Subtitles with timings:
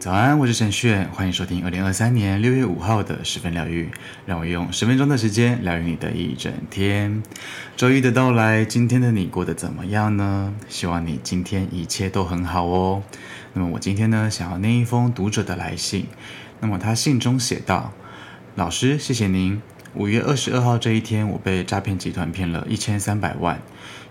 [0.00, 3.90] 早安，我是陈炫，欢迎收听二零二三年六月五号的十分疗愈。
[4.24, 7.22] 让我用十分钟的时间疗愈你的一整天。
[7.76, 10.54] 周一的到来，今天的你过得怎么样呢？
[10.68, 13.02] 希望你今天一切都很好哦。
[13.52, 16.06] 那么我今天呢，想要念一封读者的来信。
[16.60, 17.92] 那么他信中写道
[18.54, 19.60] ：“老师，谢谢您。
[19.94, 23.60] 五月二十二号这一天，我被诈骗集团骗了一千三百万，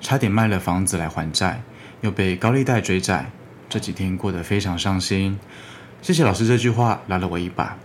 [0.02, 1.62] 差点卖了房子来还债，
[2.02, 3.32] 又被高利贷追债，
[3.68, 5.40] 这几天过得非常伤心。”
[6.02, 7.78] 谢谢老师这句话拉了我一把。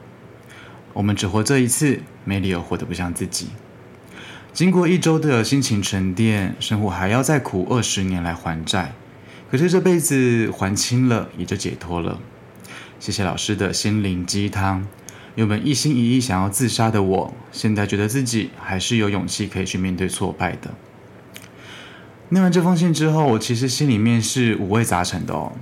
[0.93, 3.49] 我们只活这一次，没理由活得不像自己。
[4.53, 8.93] 经过一周的心情沉淀，生活还要再苦二十年来还债，
[9.51, 12.21] 可是这辈子还清了，也就解脱了。
[13.01, 14.87] 谢谢老师的心灵鸡汤。
[15.35, 20.71] 原本一心一意想要自杀的我，现在觉得自己还是有勇气可以去面对挫败的。
[22.33, 25.53] 念完这封信之后，我其实心里面是五味杂陈的哦。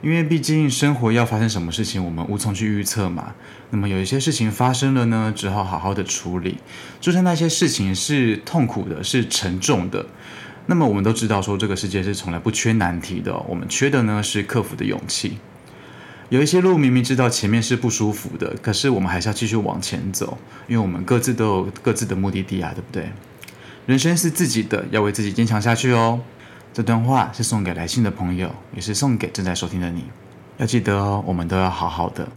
[0.00, 3.34] 因为毕竟生活要发生什么事情，我们无从去预测嘛。
[3.70, 6.58] 那么有一些事情发生了呢，只好好好的处理。
[7.00, 10.06] 就算那些事情是痛苦的，是沉重的，
[10.66, 13.36] 那么我们都知道说这个世界是从来不缺难题的。
[13.48, 15.38] 我们缺的呢是克服的勇气。
[16.28, 23.10] 有一些路明明知道前面是不舒服的，可是我们还是要继续往前走，因为我们各自都有各自的目的地啊，对不对？
[23.88, 26.20] 人生是自己的，要为自己坚强下去哦。
[26.74, 30.04] 这段话是送给来信的朋友，也是送给正在收听的你。
[30.58, 32.28] 要记得哦，我们都要好好的。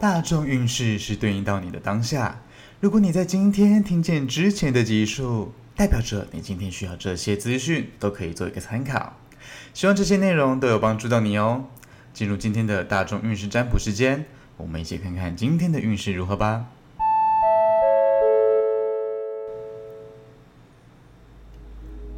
[0.00, 2.40] 大众运势是对应到你的当下。
[2.80, 9.12] 如果你在今天听见之前的集数，代表着你今天需要这些资讯，都可以做一个参考。
[9.74, 11.66] 希望这些内容都有帮助到你哦。
[12.12, 14.24] 进入今天的大众运势占卜时间，
[14.56, 16.64] 我们一起看看今天的运势如何吧。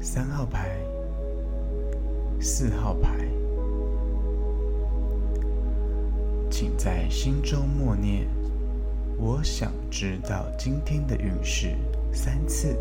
[0.00, 0.78] 三号牌，
[2.40, 3.18] 四号牌，
[6.48, 8.28] 请在心中默念
[9.18, 11.76] “我想知道今天的运势”
[12.14, 12.78] 三次。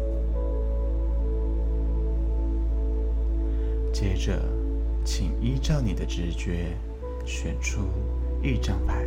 [3.91, 4.39] 接着，
[5.03, 6.77] 请依照你的直觉
[7.25, 7.81] 选出
[8.43, 9.05] 一张牌。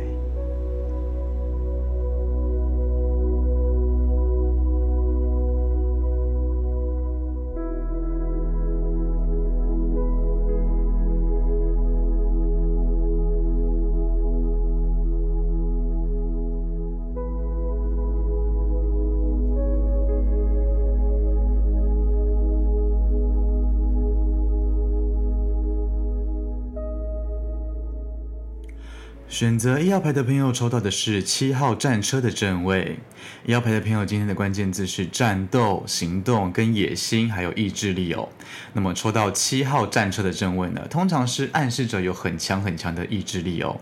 [29.31, 32.99] 选择一号牌的朋友抽到的是七号战车的正位。
[33.45, 38.27] 一号牌的朋友今天的关键字是战斗、行动跟野心，还有意志力哦。
[38.73, 43.79] 那么抽到七号战车的正位呢，通常是暗示着有很强很强的意志力哦。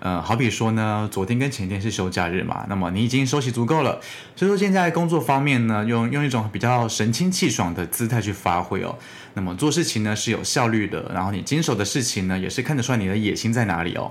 [0.00, 4.00] 呃，好比说呢，昨天跟前天是休假日嘛，那么你已经休息足够了，
[4.34, 8.98] 所以说现在工作方面呢，用用一种比较神清气爽的姿态去发挥哦。
[9.34, 14.10] 那么做事情呢是有效率的，然后你经手的事情呢也是看得出来你的野心在哪里哦。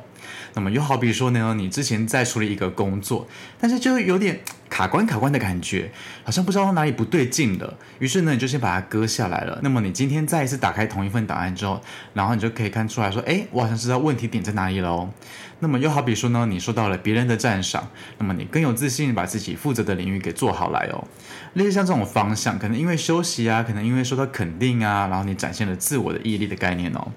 [0.53, 3.27] 那么又好比说呢，你之前在处理一个工作，
[3.59, 4.39] 但是就有点
[4.69, 5.91] 卡关卡关的感觉，
[6.23, 7.77] 好像不知道哪里不对劲了。
[7.99, 9.59] 于是呢，你就先把它搁下来了。
[9.61, 11.81] 那么你今天再一次打开同一份档案之后，
[12.13, 15.09] 然后你就可以看出来说，哎，我好像知道问题点在哪里了哦。
[15.59, 17.87] 那么又好比说呢，你受到了别人的赞赏，
[18.19, 21.07] 那么你更有自信把自己负责的领域给做好来哦。
[21.53, 27.07] 类似像这种方向，可能因为休息啊，可能因为受到肯定啊，然后你展现了自我的毅力的概念哦。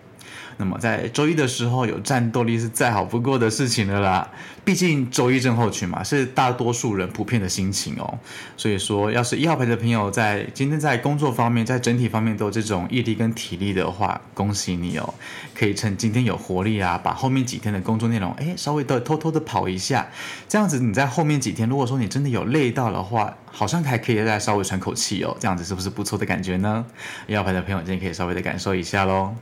[0.60, 4.30] 那么在周一的时候有战斗力是再好不过的事情了啦，
[4.62, 8.18] 毕竟周一症候群嘛，是大多数人普遍的心情哦。
[8.58, 15.14] 所以说，要是一号牌的朋友在今天在工作方面，在整体方面都有这种毅力跟体力的话，恭喜你哦，
[15.54, 20.06] 可以趁今天有活力啊，把后面几天的工作内容，哎，稍微的偷偷的跑一下，
[20.46, 26.84] 这样子你在后面几天，如果说你真的有累到的话，好像还可以再稍微喘口气哦，这样子是不是不错的感觉呢？
[27.26, 29.34] 一号牌的朋友今天可以稍微的感受一下喽。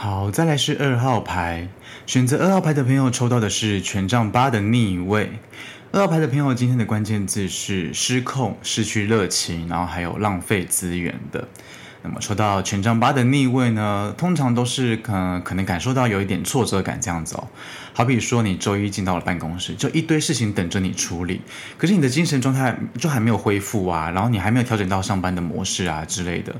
[0.00, 1.66] 好，再来是二号牌，
[2.06, 5.28] 选择二号牌的朋友抽到的是权杖八的逆位。
[5.90, 11.48] 二号牌的朋友今天的关键字是失控、失去热情，然后还有浪费资源的。
[12.04, 17.48] 那么抽到权杖八的逆位呢，通常都是可能可能感受到有一点挫折感这样子哦。
[17.92, 21.40] 好比说你周一进到了办公室，就一堆事情等着你处理，
[21.76, 26.54] 可是你的精神状态就还没有恢复啊，然后你还没有调整到上班的模式啊之类的。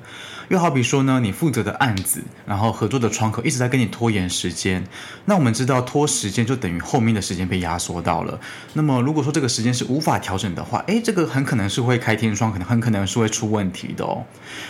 [0.49, 4.83] 又好比说呢，你负责的案子，然后合作的窗口一直在跟你拖延时间，
[5.27, 8.41] 那我们知道拖时间就等于后面的时间被压缩到了。
[8.73, 14.25] 那么如果说这个时间是无法调整的话，诶，这个很可能是会开天窗，可能很可能是会出问题的哦。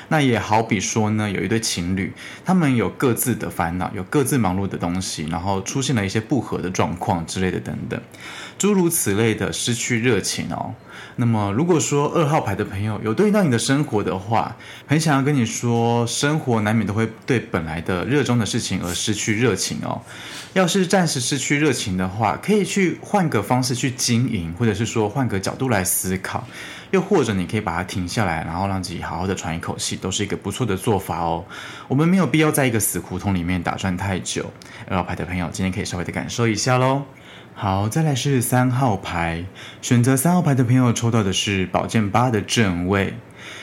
[0.09, 2.13] 那也好比说呢，有一对情侣，
[2.45, 8.01] 他们有各自的烦恼，有各自忙碌的东西，然后出现了一些不合的状况之类的等等，
[8.59, 10.75] 诸如此类的失去热情哦。
[11.17, 14.55] 那么如果说二号牌的朋友有对应到你的生活的话，
[14.87, 20.01] 很想要跟你说，生活难免都会对本来的热衷的事情而失去热情哦。
[20.55, 26.47] 要是暂时失去热情的话，可以去换个方式去经营，或者是说换个角度来思考，
[26.91, 31.45] 又或者你可以把它停下来，然后让自己好好的喘一口气，都是一个不错的做法哦。
[31.87, 34.51] 我们没有必要在一个死胡同里面打转太久。
[34.89, 37.03] 二号牌的朋友，今天可以稍微的感受一下喽。
[37.61, 39.45] 好，再来是三号牌，
[39.83, 43.15] 选择三号牌的朋友抽到的是宝剑八的正位。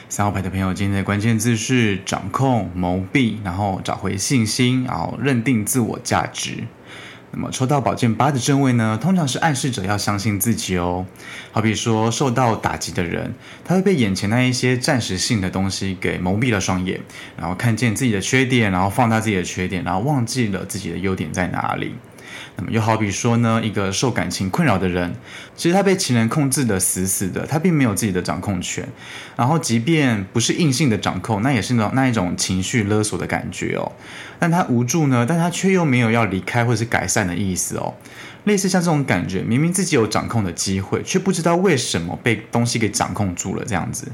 [0.09, 6.65] 三号牌的朋友，今天的关键字是掌控、蒙蔽，然后找回信心，然后认定自我价值。
[7.31, 11.05] 那么抽到宝剑八的正位呢，通常是暗示着要相信自己哦。
[11.53, 13.33] 好比说受到打击的人，
[13.63, 16.99] 他会被眼前那一些暂时性的东西给蒙蔽了双眼，
[17.37, 21.95] 然后看见自己的缺点，然后放大自己的缺点，然后忘记了自己的优点在哪里。
[22.57, 25.13] 那么又好比说呢，一个受感情困扰的人，
[25.55, 28.87] 其实他被情人控制得死死的，他并没有自己的掌控权。
[29.35, 33.91] 然后即便不是硬性的掌控，那也是那那一种情绪勒索的感觉哦。
[34.39, 37.93] 但他无助呢，但他却又没有要离开或是改善的意思哦。
[38.45, 44.07] 类似像这种感觉，明明自己有掌控的机会，却不知道为什么被东西给掌控住了这样子。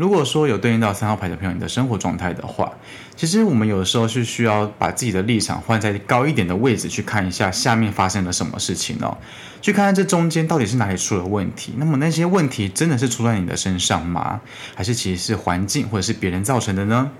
[0.00, 2.72] 如果说有对应到三号牌的朋友，你的生活状态的话，
[3.14, 9.18] 其实我们有的时候是需要把自己的立场换在高一点的位置去看一下下面发生了什么事情哦，
[9.60, 11.74] 去看看这中间到底是哪里出了问题。
[11.76, 14.40] 那么那些问题真的是出在你的身上吗？
[14.74, 17.10] 还是其实是环境或者是别人造成的呢？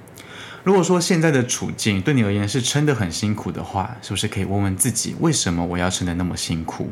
[0.64, 6.88] 如果说现在的处境对你而言是撑得很辛苦的话，是不是可以问问自己，为什么我要撑得那么辛苦？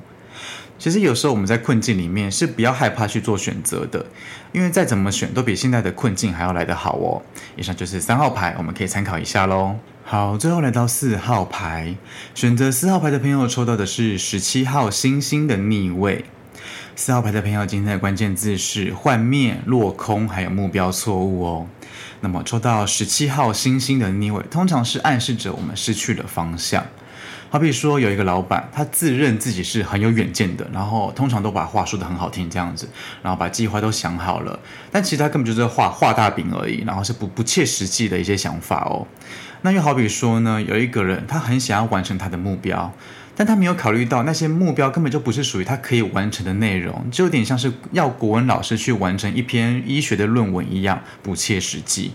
[0.79, 4.07] 其实有时候我们在困境里面是不要害怕去做选择的，
[4.53, 7.21] 因为再怎么选都比现在的困境还要来得好哦。
[7.57, 9.77] 以上就是三号牌，我们可以参考一下喽。
[10.05, 11.95] 好，最后来到四号牌，
[12.35, 16.25] 选择四号牌的朋友抽到的是十七号星星的逆位。
[16.97, 21.67] 四号牌的朋友今天的关键字是幻灭、落空，还有目标错误哦。
[22.21, 26.85] 那么抽到十七号星星的逆位，通常是暗示着我们失去了方向。
[27.51, 32.87] 好比说，有一个老板，他自认自己是很有远见的，然后通常都把话说得很好听，这样子，
[33.23, 34.61] 然后把计划都想好了，
[34.93, 39.07] 但其实他根本就是画画大饼而已，然后是不不切实际的一些想法哦。
[39.63, 42.93] 那又好比说呢，有一个人，他很想要完成他的目标，
[43.35, 52.13] 但他没有考虑到那些目标根本就不是属于他可以完成的内容，就有点像是要国文老师去完成一篇医学的论文一样，不切实际。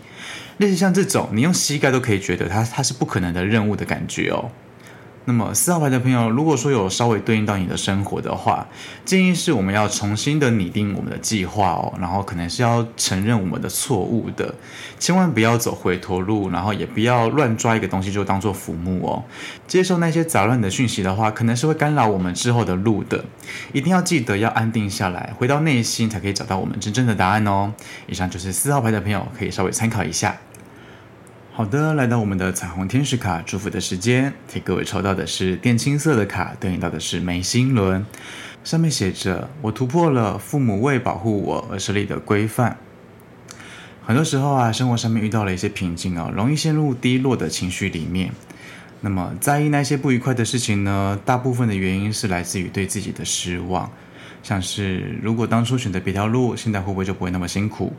[0.58, 4.52] 类似像这种，你用膝盖都可以觉得他他是不可能的任务的感觉哦。
[5.26, 8.68] 那么四号牌的朋友，如果说有稍微对应到你的生活的话，
[9.06, 14.54] 建议是我们要重新的拟定我们的计划哦，然后可能是要承认我们的错误的，
[15.00, 19.24] 千万不要走回头路，然后也不要乱抓一个东西就当做浮木哦。
[19.66, 23.24] 接受那些杂乱的讯息的话，可能是会干扰我们之后的路的。
[23.72, 27.72] 一定要记得要安定下来，回到内心，才可以找到我们真正的答案哦。
[28.08, 30.36] 以上就是四号牌的朋友，可以稍微参考一下。
[31.56, 38.04] 好的，来到我们的彩虹天使卡祝福的时间，替各位抽到的是靛青色的卡，对应到的是眉心轮，
[38.64, 42.76] 上面写着：“我突破了父母为保护我而设立的规范。”
[44.04, 48.32] 很多时候啊，生活上面遇到了一些瓶颈啊，容易陷入低落的情绪里面。
[49.02, 53.88] 那么，在意那些不愉快的事情呢，大部分的原因是来自于对自己的失望，
[54.42, 57.94] 像是如果当初选择别条路，现在会不会就不会那么辛苦？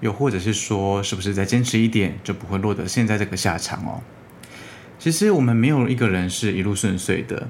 [0.00, 4.02] 又或者是说，是不是再坚持一点，就不会落得现在这个下场哦？
[4.98, 7.48] 其实我们没有一个人是一路顺遂的，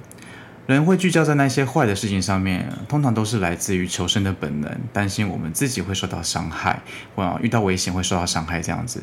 [0.66, 6.80] 人会聚焦在那些坏的事情上面，通常都是来自于求生的本能，担心我们自己会受到伤害，
[7.16, 9.02] 或遇到危险会受到伤害这样子。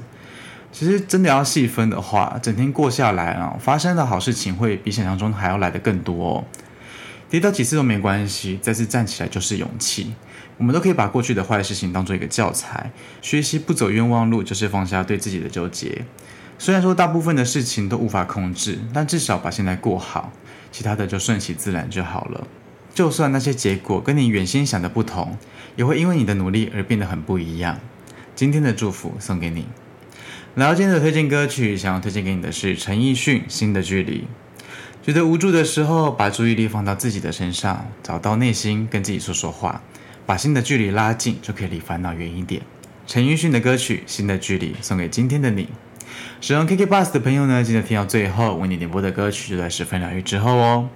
[0.72, 6.46] 其实真的要细分的话，整天过下来啊，发生的好事情会比想象中还要来得更多哦。
[7.30, 10.14] 跌倒几次都没关系，再次站起来就是勇气。
[10.58, 16.04] 我们都可以把过去的坏事情当做一个教材，学习不走冤枉路，就是放下对自己的纠结。
[16.58, 20.32] 虽然说大部分的事情都无法控制，但至少把现在过好，
[20.72, 22.48] 其他的就顺其自然就好了。
[22.96, 25.38] 就算那些结果跟你原先想的不同，
[25.76, 27.80] 也会因为你的努力而变得很不一样。
[28.36, 29.68] 今天的祝福送给你。
[30.56, 34.22] 来到今天的推荐歌曲，想要推荐给你的是陈奕迅《新的距离》。
[35.04, 39.84] 觉得无助的时候，把注意力放到自己的身上，找到内心，跟自己说说话，
[40.28, 42.62] 把心的距离拉近，就可以离烦恼远一点。
[43.08, 45.70] 陈奕迅的歌曲《新的距离》送给今天的你。
[46.42, 50.90] 使用 KK Bus 的朋友呢，记得听到最后，为你点播的歌曲就在十分疗愈之后哦。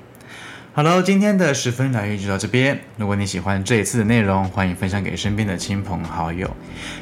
[0.74, 2.80] 好喽，今天的十分疗愈就到这边。
[2.98, 6.50] 如果你喜欢这一次的内容，欢迎分享给身边的亲朋好友。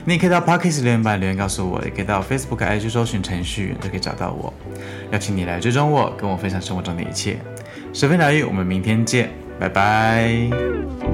[0.06, 4.54] 你也可以到 Podcast 留言板留言告诉我，也可以到 Facebook IG 搜寻程序员就可以找到我。
[5.12, 7.38] 邀请你来追踪我，跟我分享生活中的一切。
[7.94, 11.09] 十分疗愈，我们明天见，拜拜。